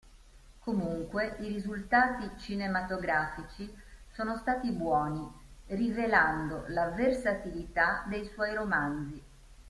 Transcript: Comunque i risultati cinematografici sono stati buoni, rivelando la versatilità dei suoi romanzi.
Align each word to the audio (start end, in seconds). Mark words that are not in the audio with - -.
Comunque 0.61 1.35
i 1.41 1.47
risultati 1.49 2.27
cinematografici 2.39 3.71
sono 4.11 4.35
stati 4.35 4.71
buoni, 4.71 5.31
rivelando 5.67 6.65
la 6.69 6.89
versatilità 6.89 8.03
dei 8.07 8.25
suoi 8.25 8.55
romanzi. 8.55 9.23